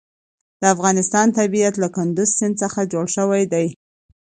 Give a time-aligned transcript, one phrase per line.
[0.61, 3.67] د افغانستان طبیعت له کندز سیند څخه جوړ شوی دی.